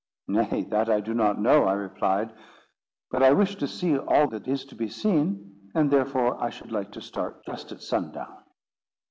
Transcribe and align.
"Nay, 0.27 0.63
that 0.71 0.89
I 0.89 0.99
do 0.99 1.13
not 1.13 1.39
know," 1.39 1.65
I 1.65 1.73
replied, 1.73 2.33
"but 3.11 3.21
I 3.21 3.33
wish 3.33 3.55
to 3.57 3.67
see 3.67 3.99
all 3.99 4.27
that 4.29 4.47
is 4.47 4.65
to 4.65 4.75
be 4.75 4.89
seen, 4.89 5.69
and 5.75 5.91
therefore 5.91 6.43
I 6.43 6.49
should 6.49 6.71
like 6.71 6.91
to 6.93 7.01
start 7.01 7.45
just 7.45 7.71
at 7.71 7.83
sundown." 7.83 8.39